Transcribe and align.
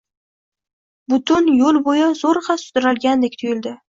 butun 1.11 1.51
yoʻl 1.57 1.77
boʻyi 1.87 2.07
zoʻrgʻa 2.21 2.57
sudralgandek 2.63 3.37
tuyuldi. 3.43 3.75